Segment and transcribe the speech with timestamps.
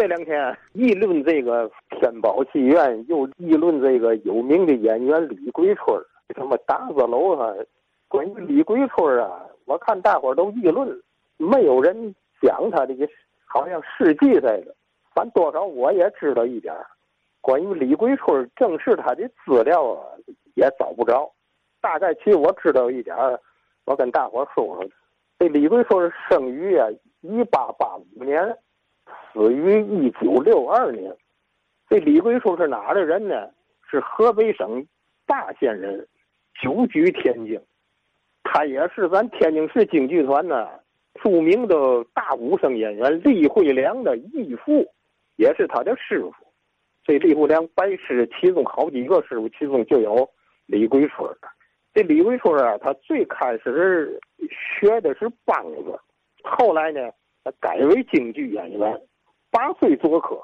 [0.00, 6.02] 这两天议论这个天宝戏院，又议论这个有名的演员李桂春
[6.34, 7.54] 什么大字楼啊。
[8.08, 10.98] 关于李桂春啊，我看大伙都议论，
[11.36, 12.94] 没有人讲他的，
[13.44, 14.74] 好像事迹似的。
[15.14, 16.74] 反正多少我也知道一点
[17.42, 20.02] 关于李桂春正式他的资料啊，
[20.54, 21.30] 也找不着。
[21.82, 23.14] 大概其实我知道一点
[23.84, 24.88] 我跟大伙说说。
[25.38, 26.88] 这李桂春生于啊
[27.20, 28.56] 一八八五年。
[29.32, 31.14] 死于一九六二年。
[31.88, 33.50] 这李桂春是哪的人呢？
[33.90, 34.86] 是河北省
[35.26, 36.06] 大县人，
[36.62, 37.60] 久居天津。
[38.44, 40.68] 他也是咱天津市京剧团呢
[41.22, 44.86] 著名的大武生演员李惠良的义父，
[45.36, 46.32] 也是他的师傅。
[47.02, 50.30] 这李惠良拜师其中好几个师傅，其中就有
[50.66, 51.28] 李桂春。
[51.92, 55.98] 这李桂春啊，他最开始学的是梆子，
[56.44, 57.10] 后来呢，
[57.42, 59.00] 他改为京剧演员。
[59.50, 60.40] 八岁做科，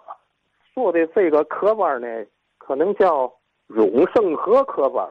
[0.74, 2.27] 做的这个科班呢，
[2.59, 3.33] 可能叫
[3.69, 5.08] 永盛和科班。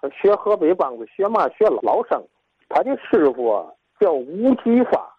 [0.00, 2.22] 他学河北梆子，学嘛学老生。
[2.68, 5.14] 他的师傅啊叫吴继发，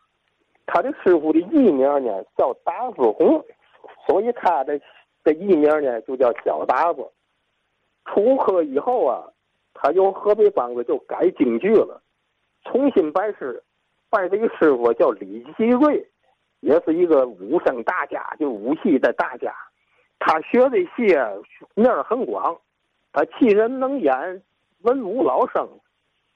[0.65, 3.43] 他的师傅的艺名呢叫达子红，
[4.07, 4.79] 所以他的
[5.23, 7.05] 的艺名呢就叫小达子。
[8.05, 9.23] 出科以后啊，
[9.73, 12.01] 他由河北梆子就改京剧了，
[12.63, 13.63] 重新拜师，
[14.09, 16.07] 拜这个师傅叫李继瑞。
[16.65, 19.53] 也是一个武生大家，就武戏的大家。
[20.17, 21.15] 他学的戏
[21.75, 22.59] 面儿很广，
[23.13, 24.41] 他既然能演
[24.81, 25.69] 文武老生，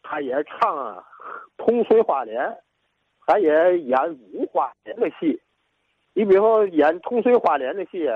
[0.04, 1.04] 他也唱啊
[1.58, 2.56] 铜水花脸，
[3.26, 3.98] 他也演
[4.32, 5.42] 武花脸的戏。
[6.14, 8.08] 你比如说演铜水花脸的戏，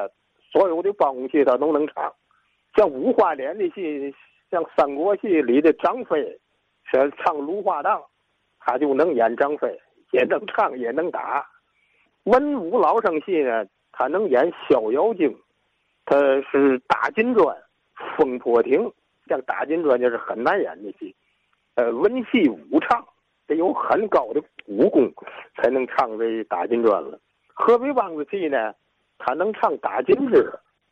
[0.52, 2.14] 所有的梆戏他都能唱。
[2.76, 4.14] 像武花脸的戏，
[4.52, 6.40] 像三国戏里的张飞，
[6.92, 8.04] 是唱芦花荡，
[8.60, 11.44] 他就能演张飞，也能唱，也能打。
[12.26, 15.36] 文武老生戏呢，他能演逍遥经，
[16.06, 16.18] 他
[16.50, 17.56] 是大金砖、
[18.18, 18.90] 风波亭，
[19.28, 21.14] 像大金砖就是很难演的戏。
[21.76, 23.06] 呃，文戏武唱
[23.46, 25.12] 得有很高的武功，
[25.58, 27.20] 才能唱这大金砖了。
[27.48, 28.74] 河北梆子戏呢，
[29.18, 30.50] 他能唱打金枝，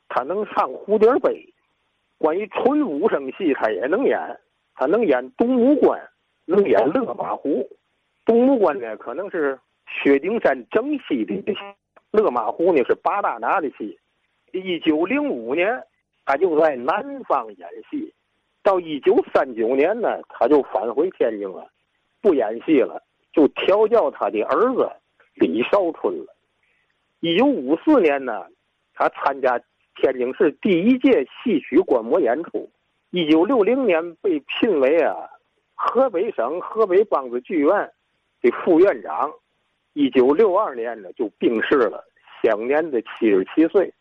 [0.09, 1.47] 他能唱蝴蝶杯。
[2.17, 4.19] 关于纯武生戏，他也能演，
[4.75, 6.01] 他能演东吴关，
[6.45, 7.69] 能演勒马湖。
[8.25, 9.57] 东吴关呢，可能是。
[9.91, 11.57] 薛丁山正戏的戏，
[12.11, 13.99] 勒马湖呢是八大拿的戏。
[14.51, 15.83] 一九零五年，
[16.25, 18.13] 他就在南方演戏，
[18.63, 21.69] 到一九三九年呢，他就返回天津了，
[22.21, 23.03] 不演戏了，
[23.33, 24.89] 就调教他的儿子
[25.35, 26.35] 李少春了。
[27.19, 28.47] 一九五四年呢，
[28.93, 29.61] 他参加
[29.95, 32.69] 天津市第一届戏曲观摩演出。
[33.11, 35.29] 一九六零年被聘为啊
[35.75, 37.91] 河北省河北梆子剧院
[38.41, 39.31] 的副院长。
[39.93, 42.03] 一九六二年呢，就病逝了，
[42.41, 43.93] 享年的七十七岁。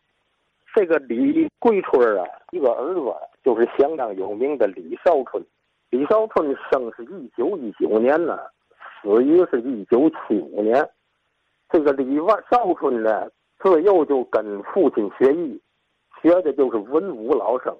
[0.73, 3.01] 这个李桂春啊，一个儿子
[3.43, 5.43] 就是相当有名的李少春。
[5.89, 8.39] 李少春生是一九一九年呢，
[9.01, 10.89] 死于是一九七五年。
[11.69, 13.29] 这个李万少春呢，
[13.59, 15.59] 自幼就跟父亲学艺，
[16.21, 17.75] 学的就是文武老生。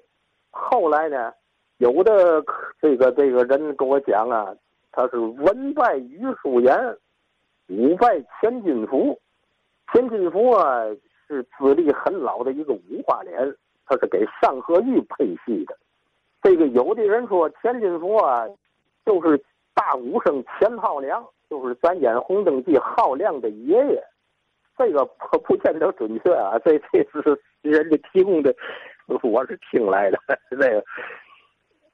[0.50, 1.32] 后来呢，
[1.78, 2.44] 有的
[2.78, 4.54] 这个这个人跟我讲啊，
[4.90, 6.76] 他是文败于书言。
[7.68, 9.18] 五拜钱金福，
[9.92, 10.84] 钱金福啊
[11.26, 13.38] 是资历很老的一个五花脸，
[13.86, 15.76] 他是给尚和玉配戏的。
[16.42, 18.46] 这个有的人说钱金福啊，
[19.06, 19.42] 就是
[19.74, 24.02] 大武生钱浩良，就是咱演《红灯记》浩亮的爷爷。
[24.76, 28.54] 这个不不见得准确啊，这这是人家提供的，
[29.22, 30.18] 我是听来的。
[30.50, 30.84] 这个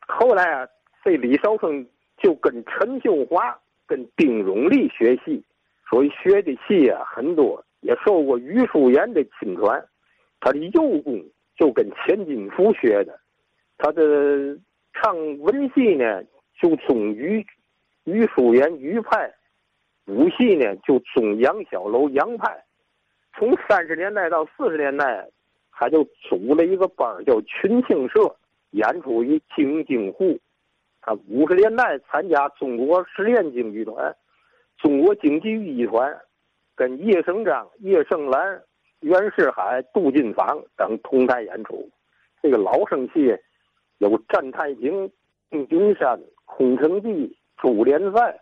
[0.07, 0.69] 后来啊，
[1.05, 1.87] 这李少春
[2.17, 5.45] 就跟陈秀华、跟丁荣利学戏。
[5.89, 9.83] 所以学的戏啊很多，也受过于淑妍的亲传。
[10.41, 11.25] 他的幼功
[11.57, 13.19] 就跟钱金福学的，
[13.79, 14.57] 他的
[14.93, 16.23] 唱文戏呢
[16.61, 17.45] 就忠于
[18.05, 19.33] 于淑妍于派，
[20.07, 22.65] 武戏呢就忠杨小楼杨派。
[23.37, 25.29] 从三十年代到四十年代，
[25.73, 28.37] 他就组了一个班叫群庆社，
[28.71, 30.39] 演出于京津沪。
[31.01, 34.15] 他五十年代参加中国实验京剧团。
[34.79, 36.17] 中国京剧艺团
[36.77, 38.63] 跟叶盛章、叶盛兰、
[39.01, 41.89] 袁世海、杜近芳等同台演出。
[42.41, 43.37] 这个老生戏
[43.99, 44.93] 有《战太平》
[45.51, 47.09] 《定军山》《空城计》
[47.57, 48.21] 《朱连赛》《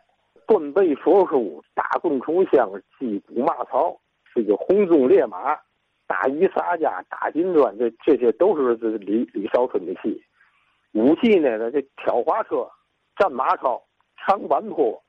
[0.46, 1.36] 断背说书》
[1.74, 3.88] 《打棍出乡》《击鼓骂曹》
[4.34, 5.54] 这个《红鬃烈马》
[6.06, 10.22] 《打鱼洒家》《打金砖》这这些都是这李李少春的戏。
[10.92, 12.68] 武戏呢，这挑花车、
[13.16, 13.82] 战马超、
[14.18, 15.02] 长坂坡。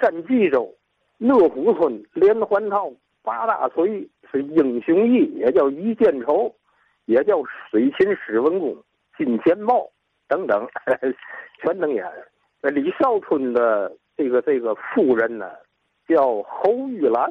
[0.00, 0.74] 战冀州、
[1.18, 2.90] 乐虎村连环套、
[3.22, 6.54] 八大锤是英雄义，也叫一箭仇，
[7.04, 8.76] 也叫水秦史文恭、
[9.18, 9.90] 金钱豹
[10.28, 10.66] 等等，
[11.62, 12.04] 全能演。
[12.62, 15.50] 李少春的这个这个夫人呢，
[16.08, 17.30] 叫侯玉兰，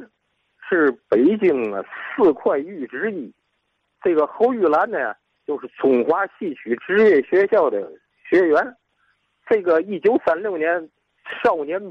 [0.67, 1.83] 是北京的
[2.15, 3.33] 四块玉之一。
[4.01, 7.91] 这个侯玉兰呢，就是中华戏曲职业学校的
[8.27, 8.75] 学员。
[9.47, 10.89] 这个一九三六年
[11.43, 11.81] 少年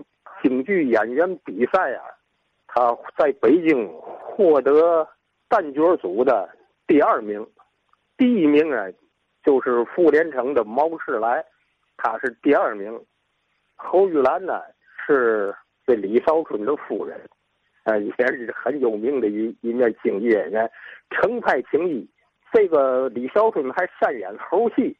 [0.42, 2.04] 京剧演员比赛啊，
[2.66, 5.06] 他在北京获得
[5.48, 6.48] 旦角组的
[6.86, 7.46] 第二名，
[8.16, 8.86] 第一名啊
[9.42, 11.44] 就是傅连城的毛世来，
[11.96, 13.00] 他是第二名。
[13.76, 14.60] 侯玉兰呢
[15.06, 15.54] 是
[15.86, 17.18] 这李少春的夫人，
[17.84, 20.70] 呃，也是很有名的一一面京剧演员，
[21.10, 22.08] 程派青衣。
[22.52, 24.96] 这个李少春还擅演猴戏。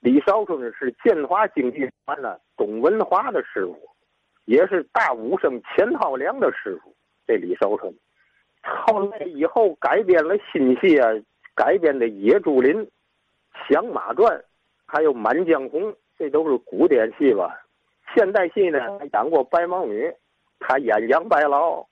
[0.00, 3.76] 李少春是建华京剧团的董文华的师傅，
[4.46, 6.92] 也是大武生钱浩良的师傅。
[7.26, 7.92] 这李少春，
[8.62, 11.08] 后来以后改编了新戏啊，
[11.54, 12.72] 改编的《野猪林》
[13.68, 14.38] 《响马传》，
[14.86, 15.82] 还有《满江红》，
[16.16, 17.60] 这都是古典戏吧。
[18.14, 20.06] 现代戏呢，还演过《白毛女》，
[20.60, 21.84] 他演杨白劳，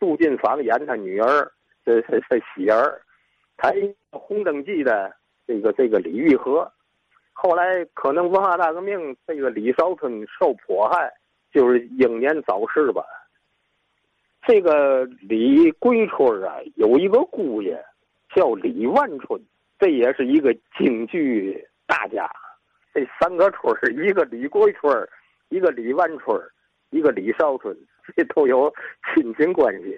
[0.00, 1.48] 杜近芳演他女儿，
[1.84, 3.00] 这这这喜儿，
[3.56, 3.70] 他
[4.10, 5.14] 《红灯记》的
[5.46, 6.70] 这个这个李玉和。
[7.32, 11.10] 后来可能文化大革命，这个李少春受迫害，
[11.52, 13.04] 就是英年早逝吧。
[14.46, 17.78] 这个李桂春啊，有一个姑爷
[18.34, 19.40] 叫李万春，
[19.78, 22.28] 这也是一个京剧大家。
[22.92, 25.08] 这三个春是一个李桂春，
[25.50, 26.40] 一个李万春，
[26.90, 27.76] 一个李少春，
[28.16, 28.72] 这都有
[29.14, 29.96] 亲情关系。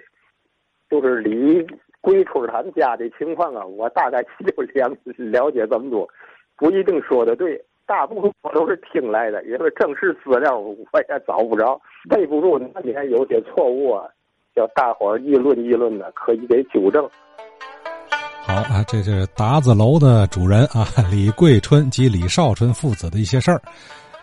[0.89, 1.65] 就是李
[2.01, 6.07] 桂春他们家的情况啊，我大概 就了了解这么多。
[6.55, 14.05] 不一定说的对，大部分我都是听来的，因为正式资料我也找不着，背不住，难免有些错误啊，
[14.55, 17.07] 叫大伙儿议论议论的，可以给纠正。
[18.45, 23.61] 好啊，这是达子楼的主人啊，李桂春及李少春父子的一些事儿。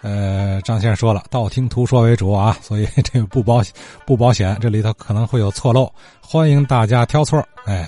[0.03, 3.61] 呃，张先生说了，道听途说为主啊，所以这个不保
[4.07, 5.91] 不保险，这里头可能会有错漏，
[6.23, 7.39] 欢迎大家挑错。
[7.67, 7.87] 哎，